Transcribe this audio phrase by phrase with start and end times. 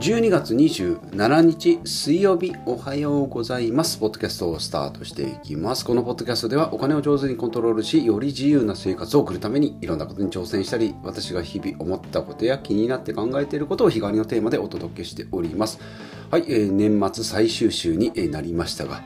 [0.00, 3.98] 12月27日水曜日おはようございます。
[3.98, 5.84] ポッドキャストをスタートしていきます。
[5.84, 15.78] このポッドキャストではお金を上手にコントロールし、より自由な生活を送るためにいろんなことに挑戦したり、私が日々思ったことや気になって考えていることを日替わりのテーマでお届けしております。
[16.30, 19.04] はい、えー、年末最終週になりましたが、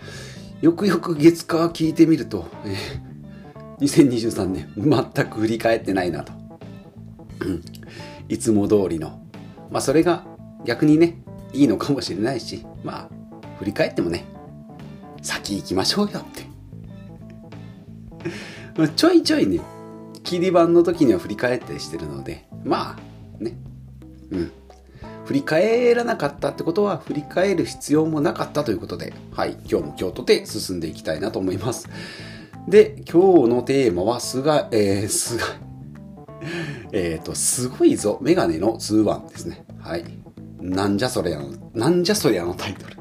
[0.60, 6.32] よくよく月火聞いてみると、えー、2023年全く振り返ってないなと。
[8.28, 9.20] いつも通りの。
[9.72, 10.32] まあそれが
[10.64, 11.18] 逆にね、
[11.52, 14.24] いいのかもしれないし、まあ、振り返ってもね、
[15.22, 16.44] 先行きましょうよって。
[18.96, 19.60] ちょいちょいね、
[20.22, 23.56] 切り板の時には振り返ったりしてるので、まあ、ね、
[24.30, 24.50] うん。
[25.24, 31.88] 振り返らなかったってことは、振り返る必要もなかったということで、はい、今日も今日とて進んでいきたいなと思います。
[32.68, 35.44] で、今日のテーマは、すが、えー、すが、
[36.92, 39.64] えっ、ー、と、すごいぞ、メガネの通話ですね。
[39.78, 40.04] はい。
[40.64, 42.96] なんじゃそりゃの、なんじゃそりゃのタイトル。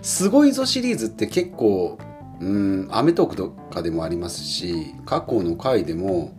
[0.00, 1.98] すごいぞシリーズって結構、
[2.40, 6.38] うん、アメトークとかでもありますし、過去の回でも、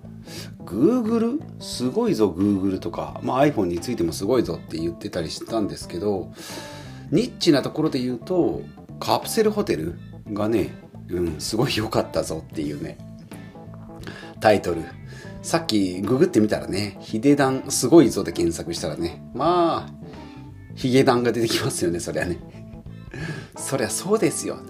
[0.64, 1.42] Google?
[1.60, 6.32] すごいぞ Google とか、まあ、iPhone についてもすごいぞって言ってたりしてたんですけど、
[7.12, 8.62] ニッチなところで言うと、
[9.02, 10.00] カプセルホテル
[10.32, 10.70] がね、
[11.10, 12.98] うん、すごい良かったぞっていうね、
[14.40, 14.84] タイトル。
[15.42, 20.08] さっきググってみたらね、ヒデダンすごいぞで検索したらね、まあ、
[20.76, 22.38] ヒゲダンが出てきますよね、そりゃね。
[23.58, 24.62] そりゃそうですよ、ね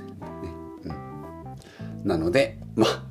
[0.86, 2.08] うん。
[2.08, 3.04] なので、まあ、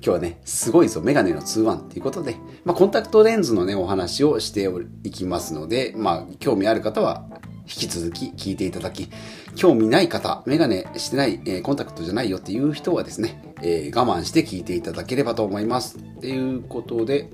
[0.00, 4.70] 今日はね、すごいぞ、メガネの2ワンということで、まあ、コンタクトレンズのね、お話をして
[5.02, 7.28] いきますので、まあ、興味ある方は、
[7.68, 9.08] 引き続き聞いていただき、
[9.54, 15.98] 興味ない方、メガネしてない、えー、コンタクトじゃないよっていう人はですね、えー、我慢して聞いていただければと思います。
[15.98, 17.30] っていうことで、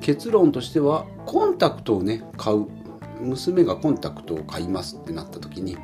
[0.00, 2.66] 結論としては、コンタクトをね、買う
[3.20, 5.76] 娘がコンタクトを買いますってなった時に、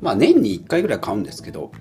[0.00, 1.72] まあ年に1回ぐらい買うんですけど、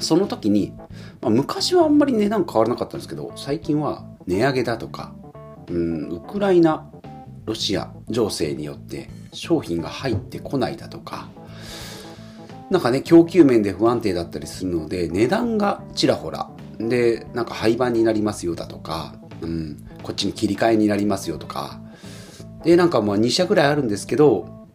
[0.00, 0.72] その時に、
[1.20, 5.14] まあ、昔はあんまり値段変わらなかったんですけど、最近は値上げだとか、
[5.68, 6.90] うん、ウクライナ、
[7.44, 11.28] ロシア情勢によって商品が入ってこないだとか、
[12.70, 21.80] なんかね、供給面で不安定だったりするので、値段がちらほら、で、なんか廃盤になりますよだとか、うん、こっちに切り替えになりますよとか、
[22.64, 24.66] で、なんかまあ2社ぐらいあるんですけど、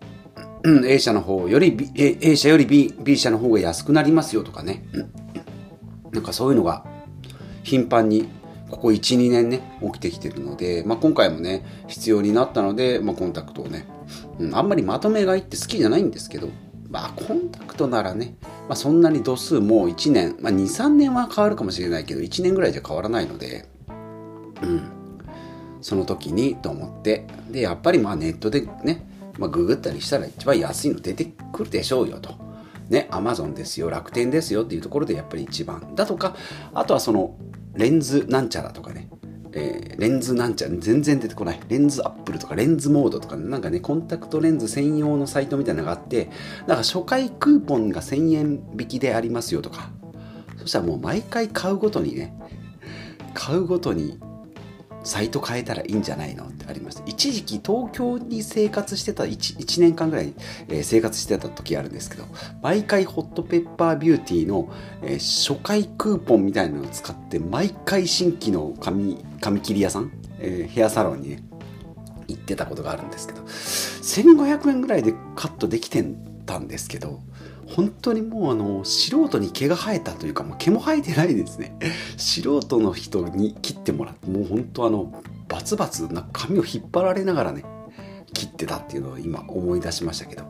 [0.63, 4.85] うん A 社の方より B、A 社より B, B 社の方が安くなりますよとかね。
[6.11, 6.85] なんかそういうのが
[7.63, 8.27] 頻繁に
[8.69, 13.85] ここ1、2年ね、起きてきてるので、まあ、今回もね、必要になったので、まあ、コンタクトをね、
[14.39, 16.49] うん、あんまりまとめ買いって好きじゃないんですけど、
[16.89, 18.35] まあ、コンタクトならね、
[18.67, 23.65] まあ、そんなに度数もう1年、まあ、2、3年は変わるかもしれないけど、1年ぐらいじゃ変わらないので、
[24.61, 24.99] うん。
[25.81, 29.07] その時にと思ってでやっぱりまあネットでね、
[29.37, 32.35] まあ、ググったりしたら一番安いの出てくるでしょうよと。
[32.89, 35.93] ね、アマゾンですよ、楽天ですよっていうところでやっぱり一番。
[35.95, 36.35] だとか、
[36.73, 37.35] あとはその
[37.79, 39.09] レンズなんちゃらとかね、
[39.53, 41.59] えー、レンズなんちゃら全然出てこない。
[41.69, 46.29] レンズアップルとかレンズモードとか、ね、なんかね、コンタクトレンズ専用のサイトみたいなのがあって、
[46.67, 49.91] なんか初回クーポンが1000円引きでありますよとか、
[50.57, 52.37] そしたらもう毎回買うごとにね、
[53.33, 54.19] 買うごとに
[55.03, 57.03] サイト変えたらいいんじゃないのってありました。
[57.05, 60.33] 一時期東京に生活してた 1, 1年間ぐらい、
[60.67, 62.25] え、生活してた時あるんですけど
[62.61, 64.71] 毎回ホットペッパービューティーの、
[65.01, 71.43] え、初回クーポンみたいなのを使って毎回新規の髪髪切り屋さん、え、ヘアサロンにね
[72.27, 76.05] 行ってたことがあるんですけど1500円ぐらいでカットできて
[76.45, 77.21] たんですけど
[77.75, 81.77] 本当にもうあの素人に毛が生えたというかもう毛も生えてないですね。
[82.17, 85.13] 素人の人に切ってもらってもう本当あの
[85.47, 87.63] バツバツな髪を引っ張られながらね
[88.33, 90.43] 切ってたっていうのを今思い出しましたけど。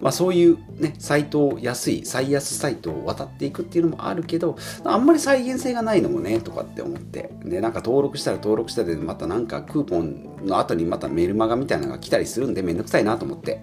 [0.00, 7.30] まあそういうねサイトを安い最安サイトを渡っていくっていうのもあるけどあんまり再現性がないのもねとかって思って。
[7.42, 13.62] でなんか登録したら登録したでまたなんかクーポンの後にまたメルマガみたいなのが来たりするんでめんどくさいなと思って。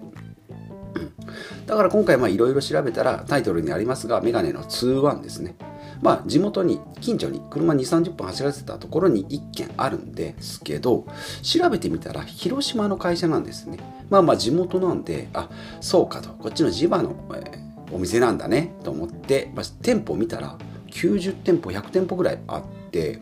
[1.66, 5.54] だから今回いろいろ調べたらタイトルにありますが、メガネの2-1ですね。
[6.00, 11.06] まあ地元に、近所に車2、30分走らせたところに1軒あるんですけど、
[11.42, 13.78] 調べてみたら広島の会社なんですね。
[14.10, 15.48] まあまあ地元なんで、あ、
[15.80, 20.56] そうかと、こっちの地場の、えー、お店なんだねと思って、まあ、店舗見たら
[20.90, 23.20] 90店舗、100店舗ぐらいあって、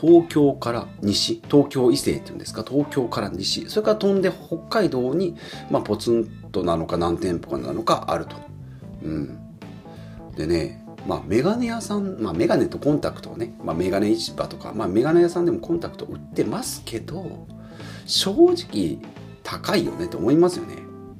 [0.00, 5.36] 東京から西、東京伊勢っていうんですか、東京から西、それから飛んで北海道に、
[5.70, 8.36] まあ、ポツンとなのか何店舗かなのかあると。
[9.02, 9.38] うん。
[10.36, 17.46] でね、まあ、メガネ屋さん、まあ、メガネとコンタクトをね、まあ、メガネ市場とか、まあ、メガネ屋さんでもコンタクト売ってますけど、
[18.06, 18.98] 正直、
[19.42, 20.76] 高いよねって思いますよね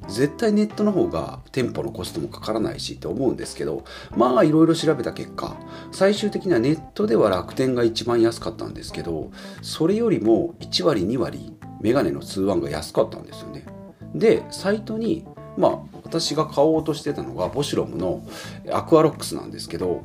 [0.07, 3.83] 絶対ネットの方が店舗のコストもかからないしって思うんですけど
[4.15, 5.57] まあいろいろ調べた結果
[5.91, 9.31] 最終的にはネットでは楽天が一番安かったんですけど
[9.61, 13.65] それよりも1割2割メガネの通販が安かったんですよね
[14.13, 15.25] でサイトに
[15.57, 18.23] まあ私が買おうとしてたのがボシロムの
[18.71, 20.03] アクアロックスなんですけど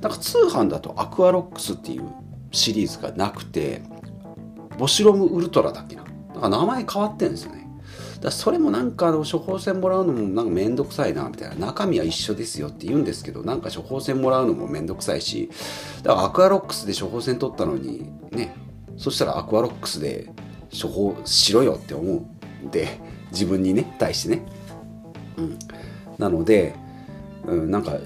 [0.00, 2.04] なんか通販だとアクアロックスっていう
[2.52, 3.82] シリーズがなくて
[4.78, 6.04] ボシロムウルトラだっけな。
[6.34, 7.66] なんか名前変わってるんですよね。
[8.20, 11.66] だそれもなんか処方箋もらうのもなんかめんどくさいなみたいな。
[11.66, 15.50] 中身は一緒ですよって言うんですけどなんか処方箋もらうのもめんどくさいし
[16.02, 18.54] だからアクアロックスで処方箋取ったのにね。
[18.98, 20.30] そしたらアクアロックスで
[20.70, 22.26] 処方しろよって思
[22.62, 22.98] うんで
[23.36, 24.46] 自分にね対してね、
[25.36, 25.58] うん、
[26.18, 26.74] なので、
[27.46, 27.98] うん、なんか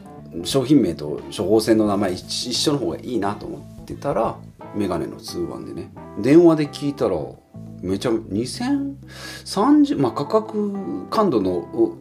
[0.44, 4.36] 商品名と処方箋の名前一緒の方がいいなと思ってたら
[4.74, 5.90] メガネの通販でね。
[6.20, 7.16] 電話で聞いたら
[7.82, 11.96] めちゃ2030まあ価格感度の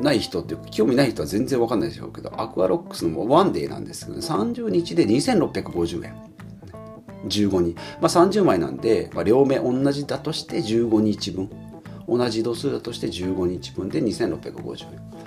[0.00, 6.14] ない人って興味ない人は全然わかんないでしょうけどアクアロックスのワンデーなんですけど、ね、30日で2650円。
[7.26, 11.50] 15日まあ30枚なんで、まあ、両目同じだとして15日分。
[12.08, 15.18] 同じ度数だとして15日分で2650円。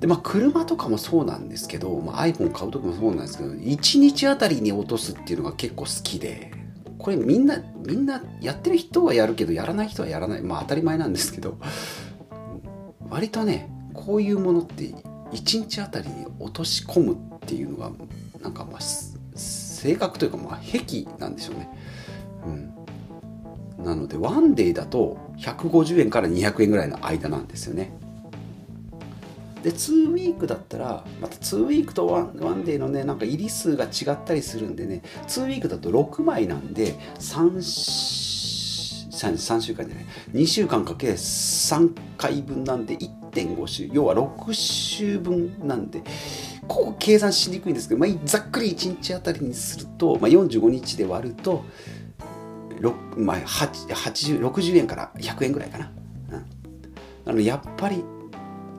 [0.00, 6.52] でまあ車とかもそうなんですけど、まあ、iPhone 買う時もそうなんですけど1日あたりに落とすっていうのが結構好きで
[6.98, 10.42] これみんなみんなやってる人はやるけどやらない人はやらない。
[10.42, 11.58] まあ当たり前なんですけど
[13.08, 14.84] 割とねこういうものって
[15.32, 17.90] 1日あたりに落とし込むっていうのが
[18.42, 21.68] なんかまあ性格というかまあ癖なんでしょうね。
[22.46, 22.74] うん、
[23.84, 27.92] なのでワンデーだと150円から200円ぐらいの間なんですよね。
[29.62, 46.02] で2ウィークだったらまた2ウィークとワンデーのねなんか入り数が違ったりするんでね2ウィークだと6枚なんで 3, 3, 週間じゃない2週間かけ3回分なんで1.5週要は6週分なんで
[46.68, 51.64] ここ計算しにくいんですけど、まあ、ざっくり1日あたりにすると、まあ、45日で割ると
[53.16, 55.92] まあ、60円から100円ぐらいかな。
[56.32, 56.46] うん、
[57.24, 58.04] なのやっぱり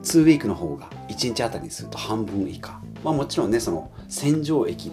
[0.02, 4.92] 2ウィークの方が1日あたりにすると半分以下、まあ、もちろんねその洗浄液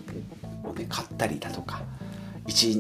[0.64, 1.82] をね買ったりだとか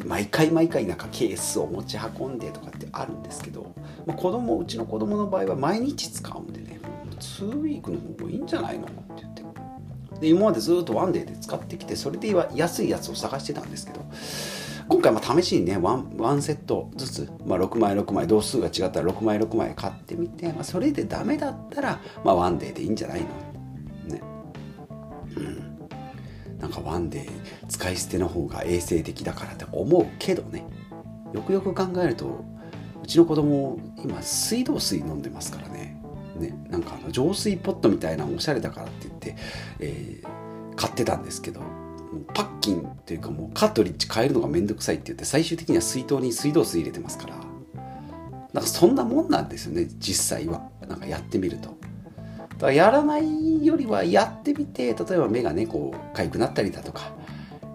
[0.05, 3.73] 毎回毎回なんかケースを持ち運んでとかってあるんですけど、
[4.05, 6.79] まあ、子供うちの子供の場合は毎日使うんでね
[7.19, 9.43] 2ウィークの方がいいんじゃないのって言って。
[10.19, 14.05] で今までずっとワンデーで使ってきてそれで安いやつを探してたんですけど
[14.87, 23.27] 今回も試しにねワンワンセットずつ、まあ、6枚6枚同数が違ったら6枚6枚買ってみて、まあ、それでダメだったら、まあ、ワンデーでいいんじゃないの？
[24.15, 24.21] ね。
[25.37, 26.57] うん。
[26.59, 30.65] なんかワンデー使い捨ての方が衛生的だからって思うけどね。
[31.33, 32.43] よくよく考えると
[33.03, 36.01] うちの子供今水道水飲んでますからね。
[36.37, 36.53] ね。
[36.69, 39.35] なんかあの浄水ポットみたいなおしゃれだからって言って、
[39.79, 41.61] えー、買ってたんですけど。
[42.33, 47.35] パッキンっていうかもうカートリッジ変えるのがめんどくさいって言って最終的には水筒に水道水入れてますから。
[48.53, 50.69] なんかそんなもんなんですよね実際は。
[50.87, 51.69] なんかやってみると。
[51.69, 57.11] だからやらないよりはやってみて例えば目がねこう痒くなったりだとか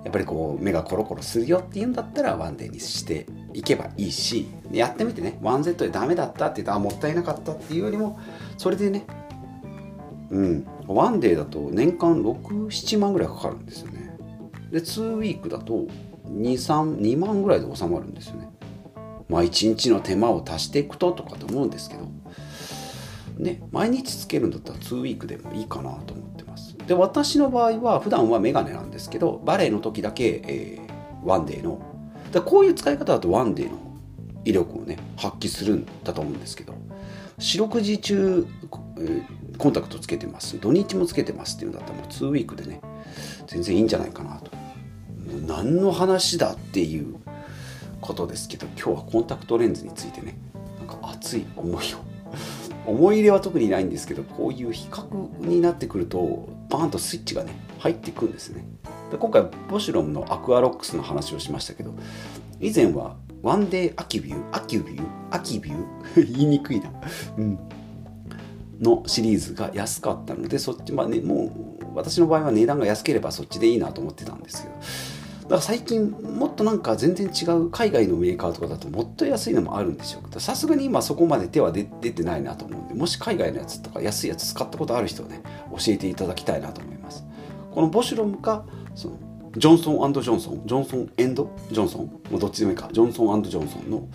[0.05, 8.19] やっぱりこう目がコロコロするよっていうんだったらワンデーにしていけばいいしやってみてねワンセットでダメだったって言ったらもったいなかったっていうよりも
[8.57, 9.05] それでね
[10.31, 14.08] うんワンデーだと年間67万ぐらいかかるんですよね。
[14.71, 15.87] で2ウィークだと
[16.27, 18.49] 232万ぐらいで収まるんですよね。
[19.29, 22.09] まあ1日の手間を足していくととかと思うんですけど。
[23.39, 26.77] ね毎日つけるんだったら2ウィークでもいいかなと思ってます。
[26.87, 31.81] で私の場合は普段はメガネなんですけどバレエの時だけ、えー、ワンデーの。
[32.33, 33.79] でこういう使い方だとワンデーの
[34.45, 36.75] 威力をね発揮するんだと思うんですけど。
[37.41, 38.45] 四六時中、
[39.59, 40.59] コンタクトつけてます。
[40.59, 42.81] 土日もつけてますっていうんだったらもう2ウィークでね
[43.47, 44.51] 全然いいんじゃないかなと。
[45.49, 47.17] 何の話だっていう
[48.03, 50.39] ことですけど今日はコンタクトレンズについてね
[50.79, 52.09] なんか熱い思いを。
[52.87, 58.65] 思い入れは特にないんですけどこういう比較になってくるとバーンとスイッチがね入っていくんですね。
[59.11, 61.95] で今回ボシュロムのアクアロックスの話をしましたけど
[62.61, 66.91] 以前はワンデーアキビューアキビューアキビュー 言いにくいな、
[67.39, 67.59] うん、
[68.81, 71.51] のシリーズが安かったのでそっちまあねもう
[71.95, 74.75] 私の場合は値段が安ければそっちでいいなと思ってたんですけど
[75.49, 80.25] から最近もっとなんか全然違う海外のメーカーとかだともっと安いのもあるんでしょう。
[80.25, 87.25] けどさすがに今そこまで手は出てないなと思うんでもし海外のやつとか安いやつ使ったことある人はね教えていただきたいなと思います。
[87.71, 88.65] このボシュロムか
[88.95, 89.19] その
[89.57, 92.89] ジョンソンジョンソンジョンソンエンドジョンソンもうどっちでもいいか。
[92.93, 94.09] ジョンソンジョンソンの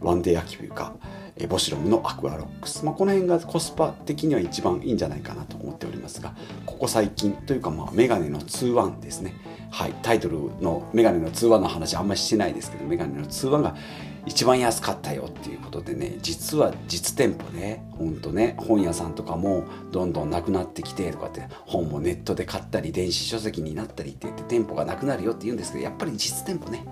[0.00, 0.94] ワンデーアキビューか
[1.38, 9.34] えボシロムのアクアロックス、まあ、この辺がコスパ的には一番いいんじゃないかなと思っておりますがここ最近というかまあメガネの2-1ですね。
[9.70, 13.76] はいタイトルのメガネの2-1の話あんまりしてないですけどメガネの2-1が
[14.26, 26.84] 一番安かったよっていうことでね実は実店舗ねほんとね本屋さんとかもどんどんなくなってきてとかって本もネットで買ったり電子書籍になったりって言って店舗がなくなるよって言うんですけどやっぱり実店舗ね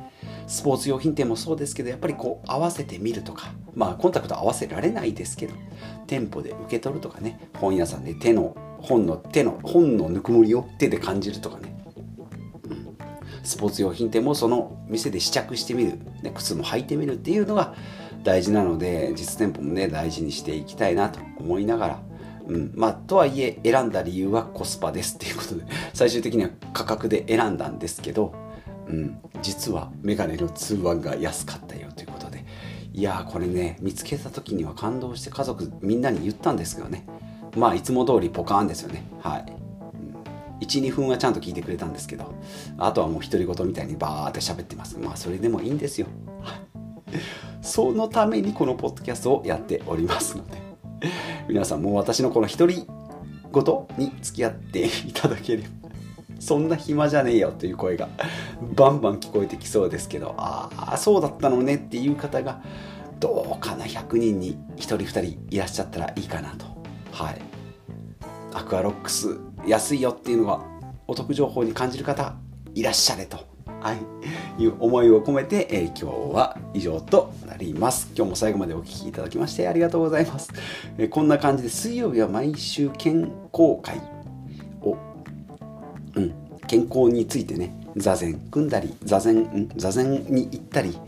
[0.47, 5.55] スポーツ用品店もそうですけどやっぱりこう合わせてみるとかまあコンタクト合わせられないですけど
[6.07, 11.84] 店舗で受け取るとかね本屋さんで手の本の手の本のぬくもりを手で感じるとかね
[13.45, 17.75] スポーツ用品店もその店で試着してみる、ね、靴も履いてみるっていうのが
[18.23, 22.03] 大事なので実店舗もね大事にしていきたいなと思いながら、
[22.49, 22.73] うん。
[22.75, 28.35] まあ、とはいえ選んだ理由はコスパですっていうことで最終的には価格で選んだんですけど、
[28.89, 32.45] うん、実はメガネの通話が安かったよということで。
[32.95, 37.07] いやーこれね見つけた時には感動して家族みんなに言ったんですけどね。
[37.57, 39.05] まあいつも通りポカーンですよね。
[39.21, 39.64] はい。
[40.65, 42.35] 12分はちゃんと聞いてくれたんですけど
[42.79, 44.99] あとはもう独り言みたいにバーって喋ってます。
[44.99, 46.07] まあそれでもいいんですよ。
[47.63, 50.63] そのためにこのポッドキャストをやっておりますので。
[51.49, 52.87] 皆さんもう私のこの独り
[53.53, 55.69] 言に付き合っていただければ。
[56.41, 58.09] そんな暇じゃねえよという声が
[58.75, 62.61] バンバン聞こえてきそうですけどああそうだったのねっていう方が
[63.19, 66.67] どうかな100人に1人2人いらっしゃったらいいかなと。
[67.13, 67.41] はい。
[68.53, 70.65] アクアロックス安いよっていうのが
[71.07, 72.35] お得情報に感じる方
[72.75, 73.39] いらっしゃれと、
[73.81, 73.93] は
[74.59, 78.11] い、いう思いを込めて、えー、今日は以上となります。
[78.17, 80.51] 今日も最後までお聴きいただきましてありがとうございます、
[80.99, 83.21] えー、こんな感じで水曜日は毎週健
[83.53, 84.01] 康会
[84.81, 84.97] を、
[86.15, 86.35] うん、
[86.67, 90.99] 健康についてね座禅組んだり座禅、ん、座禅に行ったり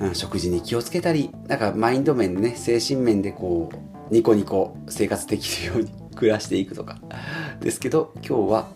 [0.00, 6.98] うん、食事に気をつけたりなんかマインド面ね精神面でこうニコニコ生活できるように暮らしていくとか。
[7.60, 8.68] ですけど今日は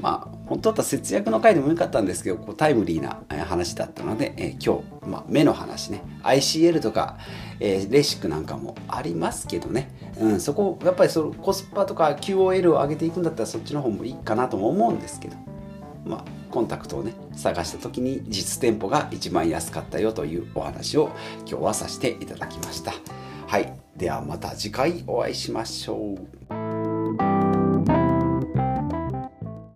[0.00, 6.02] まあ本当だったら節約の回でもよかったんですけどこうタイムリーな話だったので、えー、今日、まあ、目の話ね。
[6.22, 7.18] ICL とか、
[7.60, 15.36] えー、レシックなんかもありますけどね、うん、そこやっぱりそのコスパとか QOL を上げていくんだったらそっちの方もいいかなとも思うんですけど。
[16.04, 21.10] まあコンタクトをね探した時に実店舗が一番安かったよというお話を
[21.48, 22.92] 今日はさせていただきました。
[23.46, 23.72] はい。
[23.96, 26.14] ではまた次回お会いしましょ
[26.50, 26.61] う。